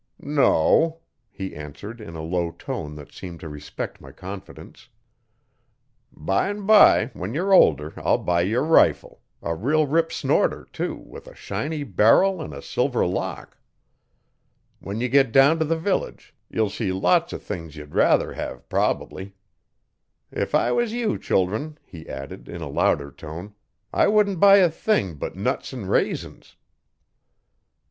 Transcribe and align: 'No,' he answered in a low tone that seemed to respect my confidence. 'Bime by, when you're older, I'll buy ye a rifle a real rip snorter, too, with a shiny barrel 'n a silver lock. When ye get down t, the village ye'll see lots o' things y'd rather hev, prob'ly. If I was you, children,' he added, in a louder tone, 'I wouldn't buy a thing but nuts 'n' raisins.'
'No,' 0.19 1.01
he 1.29 1.55
answered 1.55 2.01
in 2.01 2.15
a 2.15 2.23
low 2.23 2.49
tone 2.49 2.95
that 2.95 3.11
seemed 3.11 3.39
to 3.41 3.47
respect 3.47 4.01
my 4.01 4.11
confidence. 4.11 4.89
'Bime 6.11 6.65
by, 6.65 7.11
when 7.13 7.35
you're 7.35 7.53
older, 7.53 7.93
I'll 7.95 8.17
buy 8.17 8.41
ye 8.41 8.53
a 8.53 8.61
rifle 8.61 9.21
a 9.43 9.53
real 9.53 9.85
rip 9.85 10.11
snorter, 10.11 10.65
too, 10.73 10.95
with 10.95 11.27
a 11.27 11.35
shiny 11.35 11.83
barrel 11.83 12.41
'n 12.41 12.51
a 12.51 12.63
silver 12.63 13.05
lock. 13.05 13.59
When 14.79 14.99
ye 15.01 15.07
get 15.07 15.31
down 15.31 15.59
t, 15.59 15.65
the 15.65 15.77
village 15.77 16.33
ye'll 16.49 16.71
see 16.71 16.91
lots 16.91 17.31
o' 17.31 17.37
things 17.37 17.75
y'd 17.75 17.93
rather 17.93 18.33
hev, 18.33 18.67
prob'ly. 18.69 19.35
If 20.31 20.55
I 20.55 20.71
was 20.71 20.93
you, 20.93 21.19
children,' 21.19 21.77
he 21.85 22.09
added, 22.09 22.49
in 22.49 22.63
a 22.63 22.67
louder 22.67 23.11
tone, 23.11 23.53
'I 23.93 24.07
wouldn't 24.07 24.39
buy 24.39 24.55
a 24.57 24.69
thing 24.71 25.13
but 25.17 25.35
nuts 25.35 25.71
'n' 25.75 25.85
raisins.' 25.85 26.55